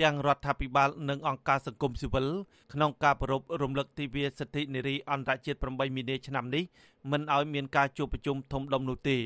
[0.00, 2.26] ទាំងរដ្ឋាភិបាលនិងអង្គការសង្គមស៊ីវិល
[2.72, 6.64] ក្នុងការប្រពរំលឹកទិវាសិទ្ធិនារីអន្តរជាតិ8មីនាឆ្នាំនេះ
[7.10, 9.18] មិនឲ្យមានការជួបប្រជុំធំដុំនោះទេ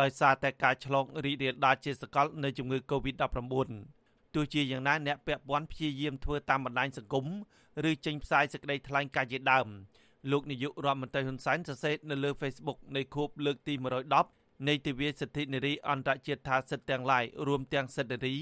[0.00, 3.70] ដោយសារតែការឆ្លងរីករាលដាលជាសកលនៃជំងឺ Covid-19
[4.34, 7.26] ទោះជាយ៉ាងណាអ្នកពាក់ព័ន្ធព្យាយាមធ្វើតាមបណ្ដាញសង្គម
[7.90, 9.68] ឬចេញផ្សាយសេចក្តីថ្លែងការណ៍ជាដើម
[10.30, 13.74] លោកនាយករដ្ឋមន្ត្រីហ៊ុនសែនសរសេរនៅលើ Facebook នៃខួបលើកទី
[14.20, 18.36] 110នៃទិវាសិទ្ធិនារីអន្តរជាតិថាសិទ្ធិទាំងឡាយរួមទាំងសិទ្ធិនារី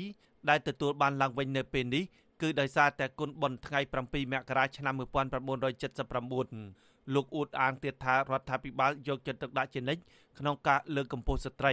[0.49, 2.05] ដែលទទួលបានឡើងវិញនៅពេលនេះ
[2.43, 3.95] គឺដោយសារតែគុណបុណ្យថ្ងៃ7
[4.33, 10.03] មករាឆ្នាំ1979លោកអួតអាងទៀតថារដ្ឋាភិបាលយកចិត្តទុកដាក់ជានិច្ច
[10.39, 11.73] ក្នុងការលើកកម្ពស់ស្ត្រី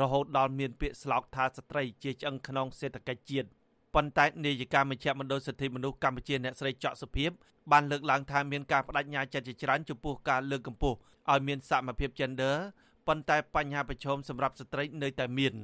[0.00, 3.48] រហូតដល់មានពាក្យស្លោកថាស្ត្រីជាឆ្អឹងខ្នងសេដ្ឋកិច្ចជាតិ
[3.94, 7.30] ប៉ុន្តែនាយិកាមជ្ឈមណ្ឌលសិទ្ធិមនុស្សកម្ពុជាអ្នកស្រីចော့សុភាព
[7.72, 10.96] បានលើកឡើងថាមានការបដិញ្ញាចិត្តជាច្រើនចំពោះការលើកកម្ពស់
[11.32, 12.54] ឲ្យមានសមភាព gender
[13.06, 15.54] ប៉ុន្តែបញ្ហាប្រឈមសម្រាប់ស្ត្រីនៅតែមាន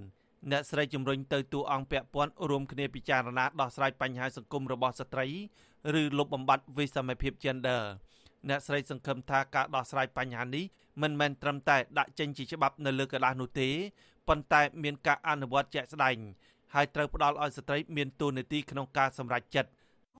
[0.50, 5.26] អ្នកស្រីជំរុញទៅទូអង្គពាក់ព័ន្ធរួមគ្នាពិចារណាដោះស្រាយបញ្ហាសង្គមរបស់ស្ត្រី
[6.00, 7.82] ឬលុបបំបាត់វិសមភាព gender
[8.48, 10.64] អ្នកស្រីសង្ឃឹមថាការដោះស្រាយបញ្ហានេះ
[11.02, 13.68] មិនមែនត្រឹមតែដាក់ចេញជាច្បាប់នៅលើក្រដាសនោះទេ
[14.28, 16.16] ប៉ុន្តែមានការអនុវត្តជាក់ស្ដែង
[16.74, 19.70] ហើយត្រូវផ្ដល់ឲ្យស្ត្រីមានតួនាទីក្នុងការសម្រេចចិត្ត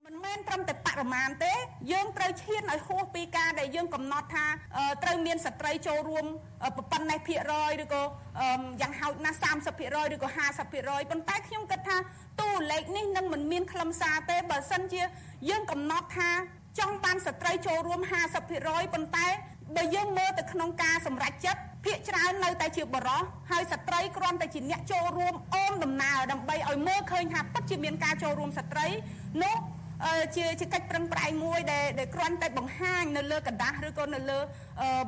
[0.07, 1.53] មិនមែនត្រឹមតែបរិមាណទេ
[1.91, 4.45] យើងត្រូវឈានឲ្យហួសពីការដែលយើងកំណត់ថា
[5.03, 6.25] ត្រូវមានស្ត្រីចូលរួម
[6.91, 8.01] ប៉ុណ្ណេះភាគរយឬក៏
[8.81, 10.29] យ៉ាងហោចណាស់30%ឬក៏
[10.69, 11.97] 50%ប៉ុន្តែខ្ញុំគិតថា
[12.41, 15.01] តួលេខនេះនឹងមិនមានខ្លឹមសារទេបើសិនជា
[15.49, 16.29] យើងកំណត់ថា
[16.79, 18.01] ចង់បានស្ត្រីចូលរួម
[18.47, 19.27] 50%ប៉ុន្តែ
[19.75, 23.21] បើយើងមើលទៅក្នុងការសម្រេចចិត្តភាកច្រើននៅតែជាបរោះ
[23.51, 28.87] ហើយស្ត្រីគ្រាន់តែជាអ្នកចូលរួមអូនដំណើរដើម្បីឲ្យមើលឃើញថាពិតជាមានការចូលរួមស្ត្រី
[29.43, 29.55] នោះ
[30.36, 34.38] ជាជាកិច្ចប្រឹងប្រែងមួយដែលដែលគ្រាន់តែបង្ហាញនៅលើกระดาษឬក៏នៅលើ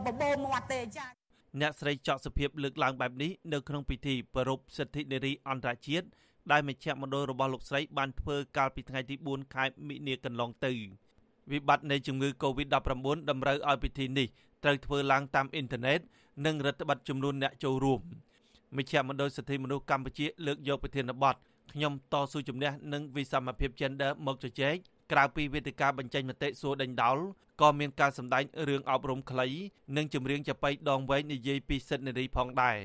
[0.07, 1.11] បបោមាត់ទេចា៎
[1.61, 6.07] អ្នកស្រីចော့សុភាពលើកឡើងបែបនេះនៅក្នុងពិធីប្រពៃសិទ្ធិនារីអន្តរជាតិ
[6.53, 10.73] ដែលមជ្ឈមណ្ឌលរបស់លោកស្រីបានធ្វើកាលពីថ្ងៃទី4ខែមិនិនាកន្លងទៅ
[11.53, 14.29] វិបត្តិនៃជំងឺ Covid-19 តម្រូវឲ្យពិធីនេះ
[14.65, 16.01] ត្រូវធ្វើឡើងតាមអ៊ីនធឺណិត
[16.47, 18.01] និងរដ្ឋបတ်ចំនួនអ្នកចូលរួម
[18.77, 21.37] មជ្ឈមណ្ឌលសិទ្ធិមនុស្សកម្ពុជាលើកយកប្រធានបទ
[21.76, 24.76] ខ្ញុំតស៊ូជំនះនឹងវិសមភាព gender មកជជែក
[25.12, 27.18] ក្រៅពីវេទិកាបញ្ចេញមតិសួរដេញដោល
[27.62, 29.48] ក៏មានការសម្ដែងរឿងអប់រំខ្លី
[29.98, 32.80] និងចម្រៀងចាប៉ីដងវែងនិយាយពីសិទ្ធិនារីផងដែរ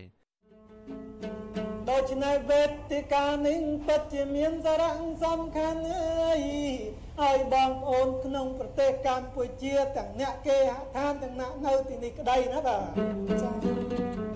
[1.91, 2.63] ដូច្នេះវេ
[2.93, 4.93] ទិកានេះពិតជាមានសារៈ
[5.25, 6.41] សំខាន់អើយ
[7.23, 12.83] ឲ្យបងប្អូនក្នុងប្រទេសកម្ពុជាទាំងអ្នកគេហដ្ឋានទាំងអ្នកនៅទីនេះក្តីណាបាទ
[13.43, 14.30] ចា៎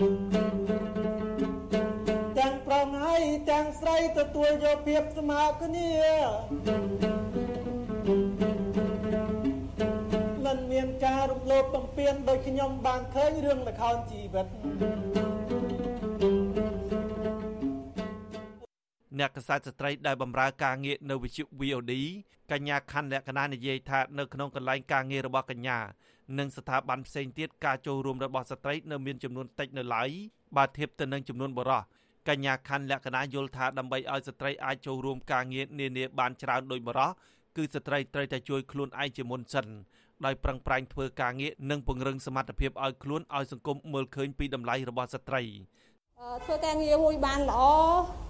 [3.51, 5.91] ទាំងស្រីទទួលយកភាពស្មើគ្នា
[10.45, 14.47] មិនមានការរំលោភបំពានដោយខ្ញុំបានឃើញរឿងល្ខោនជីវិត
[19.19, 21.93] អ្នកកសែតស្ត្រីដែលបម្រើការងារនៅវិទ្យុ VOD
[22.53, 25.79] កញ្ញាខណ្ឌលក្ខណៈនិយាយថានៅក្នុងកន្លែងការងាររបស់កញ្ញា
[26.39, 30.11] និងស្ថាប័នផ្សេងទៀតការចូលរួមរបស់ស្ត្រីនៅមានចំនួនតិចនៅឡើយ
[30.57, 31.83] បើធៀបទៅនឹងចំនួនបុរស
[32.29, 37.11] កញ្ញាខណ្ឌលក្ខណៈយល់ថាដើម្បីឲ្យស្ត្រីអាចចូលរួមការងារនានាបានច្រើនដោយបរិះ
[37.57, 39.67] គឺស្ត្រីត្រូវតែជួយខ្លួនឯងជាមុនសិន
[40.25, 45.43] ដោយប្រឹងប្រែងធ្វើការងារនិងពង្រឹងសមត្ថភាពឲ្យខ្លួនឲ្យសង្គមមើលឃើញពីតម្លៃរបស់ស្ត្រី
[46.45, 47.63] ធ្វើការងារមួយបានល្អ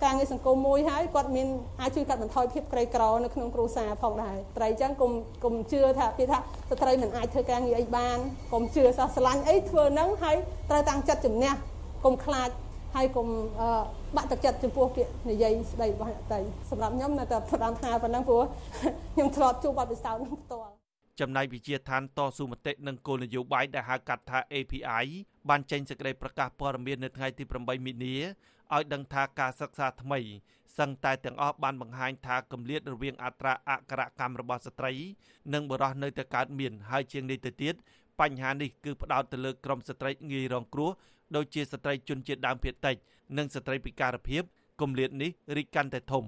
[0.05, 1.49] ការងារសង្គមមួយហើយគាត់មាន
[1.81, 5.13] អាចជួយកាត់បន្ថយភាពក្រីក្រនៅក្នុងគ្រួសារផងដែរត្រីអញ្ចឹងគុំ
[5.45, 6.39] គុំជឿថាពីថា
[6.71, 8.17] ស្ត្រីមិនអាចធ្វើការងារអីបាន
[8.53, 10.37] កុំជឿសោះស្រឡាញ់អីធ្វើនឹងហើយ
[10.71, 11.53] ត្រូវតាំងចិត្តជំនះ
[12.05, 12.49] កុំខ្លាច
[12.95, 13.27] ហើយកុំ
[14.17, 16.41] បាក់ទឹកចិត្តចំពោះពាក្យនិយាយស្ដីរបស់អ្នកតី
[16.71, 18.43] សម្រាប់ខ្ញុំនៅតែផ្ដាំថ្នាប៉ុណ្ណឹងព្រោះ
[19.15, 20.73] ខ្ញុំធ្លាប់ជួបបទពិសោធន៍នឹងផ្ទាល់
[21.21, 25.07] ចំណែកវិជាឋានតស៊ូមតិនិងគោលនយោបាយដែលហៅកាត់ថា API
[25.49, 28.17] បានចេញសេចក្តីប្រកាសព័ត៌មាននៅថ្ងៃទី8មីនា
[28.75, 30.21] ឲ្យដឹងថាការសិក្សាថ្មី
[30.79, 34.93] សឹងតែទាំងអស់បានបង្ហាញថាគម្លាតរវាងអត្រាអក្ខរកម្មរបស់ស្ត្រី
[35.55, 37.75] និងបុរសនៅតែកើតមានហើយជាងនេះទៅទៀត
[38.21, 40.91] បញ្ហានេះគឺផ្ដោតទៅលើក្រុមស្ត្រីងាយរងគ្រោះ
[41.37, 42.97] ដូចជាស្ត្រីជនជាតិដើមភាគតិច
[43.39, 44.43] និងស្ត្រីពិការភាព
[44.81, 46.25] គម្លាតនេះរីកកាន់តែធំ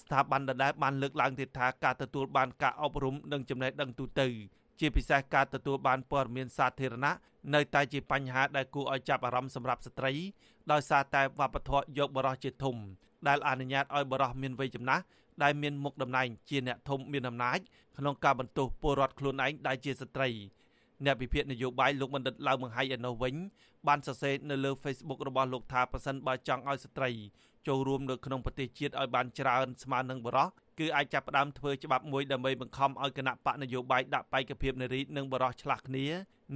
[0.00, 4.26] ស្ថាប័នដដែលបានលើកឡើងទៀតថាការទទួលបានការអប់រំនិងចំណេះដឹងទូទៅ
[4.80, 7.14] ជាពិសេសការទទួលបានព័ត៌មានសាធារណៈ
[7.54, 10.12] នៅតែជាបញ្ហាដែលគួរឲ្យចាប់អារម្មណ៍សម្រាប់ស្ត្រី
[10.72, 12.76] ដោយសារតែវប្បធម៌យកបរោះជាធំ
[13.28, 15.02] ដែលអនុញ្ញាតឲ្យបរោះមានវ័យចំណាស់
[15.42, 17.58] ដែលមានមុខតំណែងជាអ្នកធំមានអំណាច
[17.98, 20.28] ក្នុងការបន្ទោសពលរដ្ឋខ្លួនឯងដែលជាស្ត្រី
[21.04, 23.34] អ្នកវិភាគនយោបាយលោកបណ្ឌិតឡៅមង្ហៃឯនោះវិញ
[23.88, 27.10] បានសរសេរនៅលើ Facebook របស់លោកថាប្រសិនបើចង់ឲ្យស្ត្រី
[27.66, 30.48] ចូលរួមនៅក្នុងប្រទេសជាតិឲ្យបានច្រើនស្មើនឹងបរោះ
[30.78, 36.06] គឺអាចចាប់ផ្ដើមធ្វើច្បាប់មួយដើម្បីបង្ខំឲ្យគណៈបកនយោបាយដាក់បេក្ខភាពនារីនិងបរោះឆ្លាស់គ្នា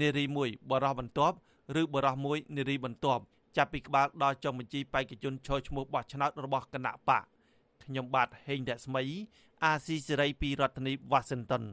[0.00, 1.36] នារីមួយបរោះបន្ទាប់
[1.80, 3.22] ឬបរោះមួយនារីបន្ទាប់
[3.56, 7.24] ចាប់ពីក្បាលដល់ចុងបញ្ជីបេក្ខជនឈរឈ្មោះបោះឆ្នោតរបស់គណៈបក
[7.84, 9.04] ខ្ញុំបាទហេងរស្មី
[9.64, 11.64] អាស៊ីសេរីពីរដ្ឋធានី Washington